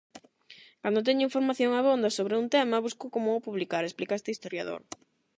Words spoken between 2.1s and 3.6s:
sobre un tema, busco como o